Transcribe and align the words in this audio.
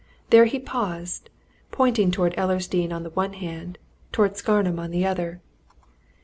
There 0.31 0.45
he 0.45 0.57
paused, 0.57 1.29
pointing 1.69 2.09
towards 2.09 2.33
Ellersdeane 2.35 2.91
on 2.91 3.03
the 3.03 3.11
one 3.11 3.33
hand, 3.33 3.77
towards 4.11 4.41
Scarnham 4.41 4.79
on 4.79 4.89
the 4.89 5.05
other. 5.05 5.43